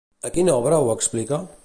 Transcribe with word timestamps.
A 0.29 0.31
quina 0.37 0.55
obra 0.61 0.79
ho 0.87 0.91
explica? 0.95 1.41